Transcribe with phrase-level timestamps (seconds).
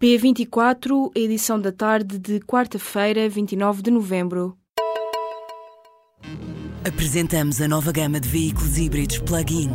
[0.00, 4.56] P24, edição da tarde de quarta-feira, 29 de novembro.
[6.88, 9.68] Apresentamos a nova gama de veículos híbridos plug-in.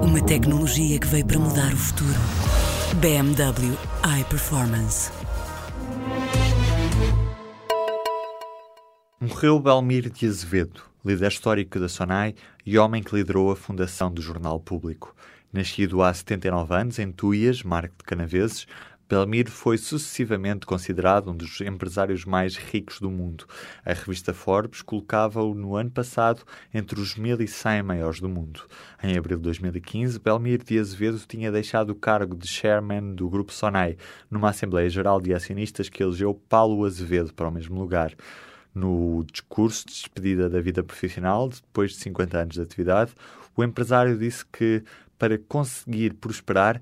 [0.00, 2.14] Uma tecnologia que veio para mudar o futuro.
[3.00, 3.76] BMW
[4.20, 5.10] iPerformance.
[9.20, 14.22] Morreu Belmir de Azevedo, líder histórico da SONAI e homem que liderou a fundação do
[14.22, 15.12] Jornal Público.
[15.52, 18.66] Nascido há 79 anos em Tuias, Marco de Canaveses,
[19.12, 23.44] Belmiro foi sucessivamente considerado um dos empresários mais ricos do mundo.
[23.84, 28.62] A revista Forbes colocava-o no ano passado entre os 1.100 maiores do mundo.
[29.02, 33.52] Em abril de 2015, Belmiro de Azevedo tinha deixado o cargo de chairman do Grupo
[33.52, 33.98] Sonai,
[34.30, 38.14] numa Assembleia Geral de Acionistas que elegeu Paulo Azevedo para o mesmo lugar.
[38.74, 43.12] No discurso de despedida da vida profissional, depois de 50 anos de atividade,
[43.54, 44.82] o empresário disse que,
[45.18, 46.80] para conseguir prosperar,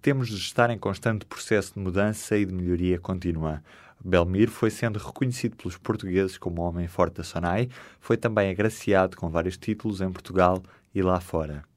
[0.00, 3.62] temos de estar em constante processo de mudança e de melhoria contínua.
[4.02, 7.68] Belmir foi sendo reconhecido pelos portugueses como homem forte da Sonai,
[8.00, 10.62] foi também agraciado com vários títulos em Portugal
[10.94, 11.69] e lá fora.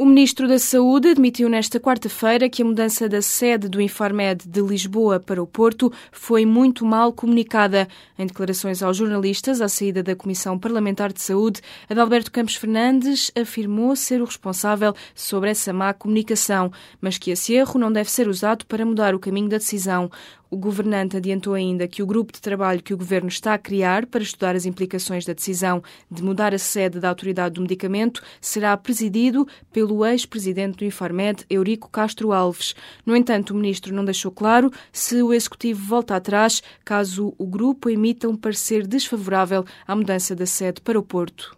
[0.00, 4.60] O Ministro da Saúde admitiu nesta quarta-feira que a mudança da sede do Infarmed de
[4.60, 7.88] Lisboa para o Porto foi muito mal comunicada.
[8.16, 13.96] Em declarações aos jornalistas à saída da Comissão Parlamentar de Saúde, Adalberto Campos Fernandes afirmou
[13.96, 18.66] ser o responsável sobre essa má comunicação, mas que esse erro não deve ser usado
[18.66, 20.08] para mudar o caminho da decisão.
[20.50, 24.06] O governante adiantou ainda que o grupo de trabalho que o governo está a criar
[24.06, 28.74] para estudar as implicações da decisão de mudar a sede da autoridade do medicamento será
[28.74, 32.74] presidido pelo ex-presidente do Infarmed, Eurico Castro Alves.
[33.04, 37.90] No entanto, o ministro não deixou claro se o executivo volta atrás caso o grupo
[37.90, 41.57] emita um parecer desfavorável à mudança da sede para o Porto.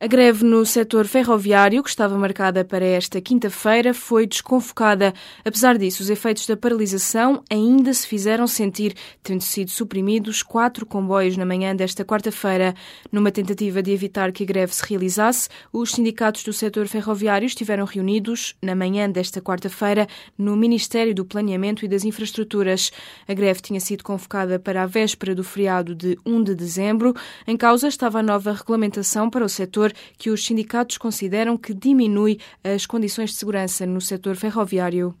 [0.00, 5.12] A greve no setor ferroviário, que estava marcada para esta quinta-feira, foi desconfocada.
[5.44, 8.94] Apesar disso, os efeitos da paralisação ainda se fizeram sentir,
[9.24, 12.76] tendo sido suprimidos quatro comboios na manhã desta quarta-feira.
[13.10, 17.84] Numa tentativa de evitar que a greve se realizasse, os sindicatos do setor ferroviário estiveram
[17.84, 20.06] reunidos na manhã desta quarta-feira
[20.38, 22.92] no Ministério do Planeamento e das Infraestruturas.
[23.26, 27.16] A greve tinha sido convocada para a véspera do feriado de 1 de dezembro.
[27.44, 32.38] Em causa estava a nova regulamentação para o setor que os sindicatos consideram que diminui
[32.62, 35.14] as condições de segurança no setor ferroviário.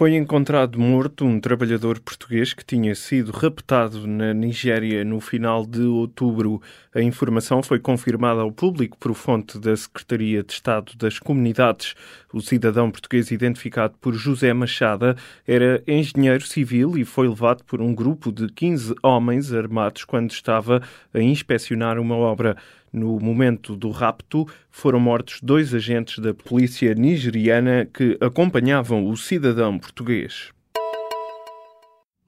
[0.00, 5.82] Foi encontrado morto um trabalhador português que tinha sido raptado na Nigéria no final de
[5.82, 6.62] outubro.
[6.94, 11.94] A informação foi confirmada ao público por fonte da Secretaria de Estado das Comunidades.
[12.32, 15.16] O cidadão português, identificado por José Machada,
[15.46, 20.80] era engenheiro civil e foi levado por um grupo de 15 homens armados quando estava
[21.12, 22.56] a inspecionar uma obra.
[22.92, 29.78] No momento do rapto, foram mortos dois agentes da polícia nigeriana que acompanhavam o cidadão
[29.78, 30.50] português.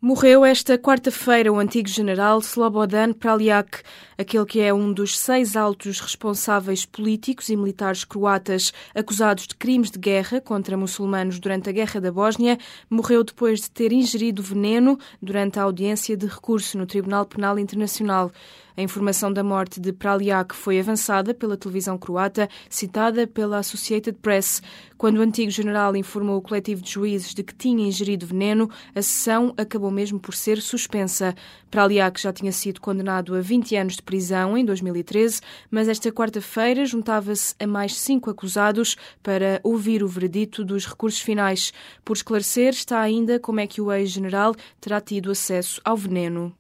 [0.05, 3.83] Morreu esta quarta-feira o antigo general Slobodan Praljak,
[4.19, 9.93] aquele que é um dos seis altos responsáveis políticos e militares croatas acusados de crimes
[9.93, 12.59] de guerra contra muçulmanos durante a Guerra da Bósnia,
[12.91, 18.33] morreu depois de ter ingerido veneno durante a audiência de recurso no Tribunal Penal Internacional.
[18.77, 24.63] A informação da morte de Praljak foi avançada pela televisão croata, citada pela Associated Press.
[24.97, 29.03] Quando o antigo general informou o coletivo de juízes de que tinha ingerido veneno, a
[29.03, 31.35] sessão acabou mesmo por ser suspensa.
[31.71, 35.41] Praljak já tinha sido condenado a 20 anos de prisão em 2013,
[35.71, 41.75] mas esta quarta-feira juntava-se a mais cinco acusados para ouvir o veredito dos recursos finais.
[42.05, 46.55] Por esclarecer está ainda como é que o ex-general terá tido acesso ao veneno.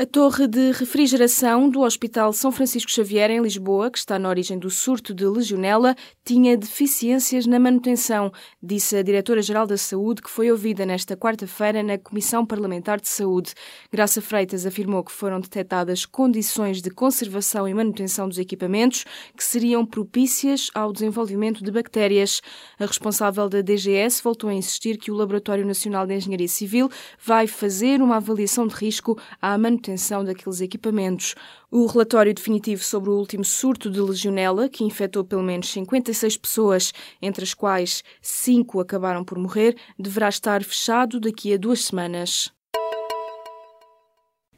[0.00, 4.58] A torre de refrigeração do Hospital São Francisco Xavier, em Lisboa, que está na origem
[4.58, 5.94] do surto de legionela,
[6.24, 8.32] tinha deficiências na manutenção,
[8.62, 13.52] disse a Diretora-Geral da Saúde, que foi ouvida nesta quarta-feira na Comissão Parlamentar de Saúde.
[13.92, 19.04] Graça Freitas afirmou que foram detectadas condições de conservação e manutenção dos equipamentos
[19.36, 22.40] que seriam propícias ao desenvolvimento de bactérias.
[22.78, 26.88] A responsável da DGS voltou a insistir que o Laboratório Nacional de Engenharia Civil
[27.22, 31.34] vai fazer uma avaliação de risco à manutenção manutenção daqueles equipamentos.
[31.70, 36.92] O relatório definitivo sobre o último surto de legionela, que infectou pelo menos 56 pessoas,
[37.20, 42.52] entre as quais cinco acabaram por morrer, deverá estar fechado daqui a duas semanas.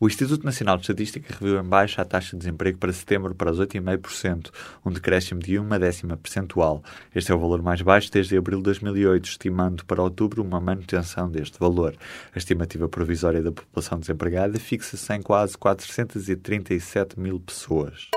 [0.03, 3.53] O Instituto Nacional de Estatística reviu em baixa a taxa de desemprego para setembro para
[3.53, 4.51] os 8,5%,
[4.85, 6.83] um decréscimo de uma décima percentual.
[7.15, 11.31] Este é o valor mais baixo desde abril de 2008, estimando para outubro uma manutenção
[11.31, 11.95] deste valor.
[12.35, 18.09] A estimativa provisória da população desempregada fixa-se em quase 437 mil pessoas.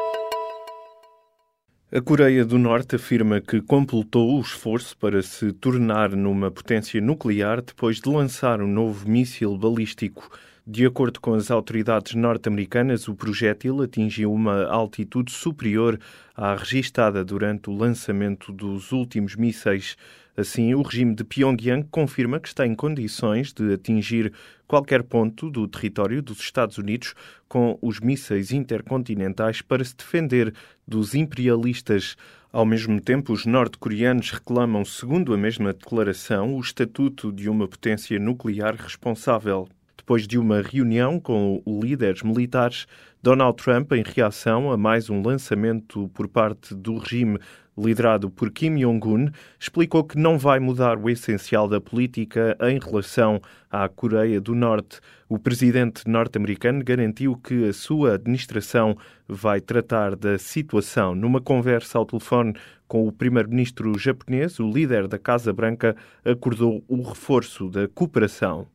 [1.92, 7.62] A Coreia do Norte afirma que completou o esforço para se tornar numa potência nuclear
[7.62, 10.32] depois de lançar um novo míssil balístico.
[10.68, 16.00] De acordo com as autoridades norte-americanas, o projétil atingiu uma altitude superior
[16.36, 19.96] à registada durante o lançamento dos últimos mísseis.
[20.36, 24.34] Assim, o regime de Pyongyang confirma que está em condições de atingir
[24.68, 27.14] qualquer ponto do território dos Estados Unidos
[27.48, 30.52] com os mísseis intercontinentais para se defender
[30.88, 32.18] dos imperialistas.
[32.52, 38.18] Ao mesmo tempo, os norte-coreanos reclamam, segundo a mesma declaração, o estatuto de uma potência
[38.18, 39.70] nuclear responsável
[40.06, 42.86] depois de uma reunião com líderes militares,
[43.24, 47.40] Donald Trump, em reação a mais um lançamento por parte do regime
[47.76, 53.42] liderado por Kim Jong-un, explicou que não vai mudar o essencial da política em relação
[53.70, 55.00] à Coreia do Norte.
[55.28, 58.96] O presidente norte-americano garantiu que a sua administração
[59.28, 61.16] vai tratar da situação.
[61.16, 62.54] Numa conversa ao telefone
[62.88, 68.68] com o primeiro-ministro japonês, o líder da Casa Branca acordou o reforço da cooperação.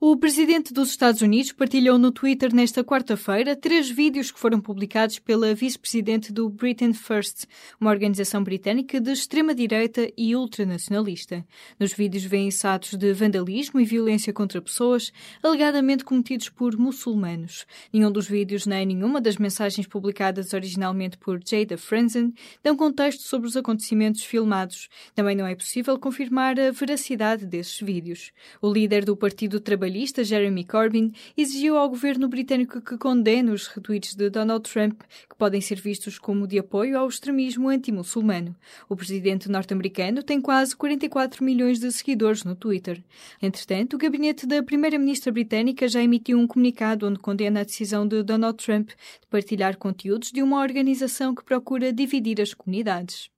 [0.00, 5.18] O presidente dos Estados Unidos partilhou no Twitter nesta quarta-feira três vídeos que foram publicados
[5.18, 7.46] pela vice-presidente do Britain First,
[7.80, 11.44] uma organização britânica de extrema-direita e ultranacionalista.
[11.80, 15.12] Nos vídeos vêm-se atos de vandalismo e violência contra pessoas,
[15.42, 17.66] alegadamente cometidos por muçulmanos.
[17.92, 23.48] Nenhum dos vídeos nem nenhuma das mensagens publicadas originalmente por Jada Frenzen dão contexto sobre
[23.48, 24.88] os acontecimentos filmados.
[25.12, 28.30] Também não é possível confirmar a veracidade desses vídeos.
[28.62, 33.66] O líder do Partido Trabalhista trabalhista Jeremy Corbyn exigiu ao governo britânico que condene os
[33.66, 38.54] retweets de Donald Trump, que podem ser vistos como de apoio ao extremismo anti-muçulmano.
[38.88, 43.02] O presidente norte-americano tem quase 44 milhões de seguidores no Twitter.
[43.42, 48.22] Entretanto, o gabinete da primeira-ministra britânica já emitiu um comunicado onde condena a decisão de
[48.22, 53.30] Donald Trump de partilhar conteúdos de uma organização que procura dividir as comunidades.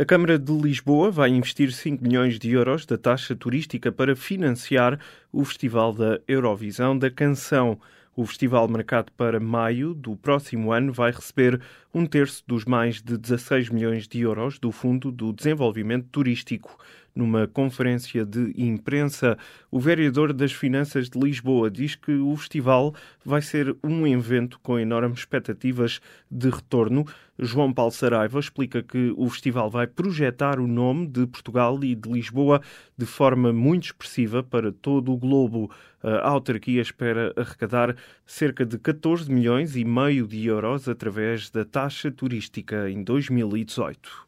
[0.00, 5.00] A Câmara de Lisboa vai investir 5 milhões de euros da taxa turística para financiar
[5.32, 7.80] o Festival da Eurovisão da Canção.
[8.14, 11.60] O festival marcado para maio do próximo ano vai receber
[11.92, 16.78] um terço dos mais de 16 milhões de euros do Fundo do Desenvolvimento Turístico.
[17.18, 19.36] Numa conferência de imprensa,
[19.72, 22.94] o vereador das Finanças de Lisboa diz que o festival
[23.24, 26.00] vai ser um evento com enormes expectativas
[26.30, 27.04] de retorno.
[27.36, 32.08] João Paulo Saraiva explica que o festival vai projetar o nome de Portugal e de
[32.08, 32.62] Lisboa
[32.96, 35.72] de forma muito expressiva para todo o globo.
[36.00, 42.12] A autarquia espera arrecadar cerca de 14 milhões e meio de euros através da taxa
[42.12, 44.27] turística em 2018.